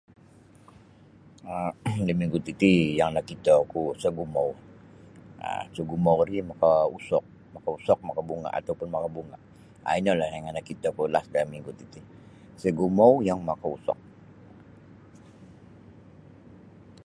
um 1.93 2.01
da 2.07 2.13
minggu 2.21 2.37
titi 2.45 2.73
yang 2.99 3.11
nakitoku 3.15 3.81
sagumau 4.03 4.49
um 5.47 5.65
sagumau 5.75 6.17
ri 6.27 6.37
makausok 6.49 7.23
makausok 7.55 7.99
makabunga' 8.07 8.53
atau 8.59 8.73
pun 8.79 8.87
makabunga' 8.95 9.39
um 9.87 9.89
ino 9.99 10.11
lah 10.19 10.29
yang 10.35 10.45
nakitoku 10.55 11.03
da 11.33 11.41
minggu 11.53 11.71
ti 11.93 11.99
sagumau 12.61 13.13
yang 13.27 13.39
makausok. 13.47 13.99